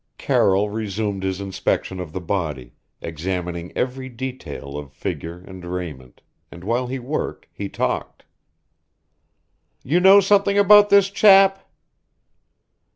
[0.17, 6.63] Carroll resumed his inspection of the body, examining every detail of figure and raiment; and
[6.63, 8.25] while he worked he talked.
[9.83, 11.69] "You know something about this chap?"